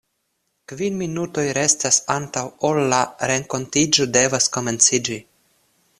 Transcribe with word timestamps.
Kvin 0.71 0.95
minutoj 1.01 1.43
restas 1.57 1.99
antaŭ 2.15 2.43
ol 2.71 2.81
la 2.95 3.03
renkontiĝo 3.33 4.11
devas 4.19 4.53
komenciĝi. 4.57 5.25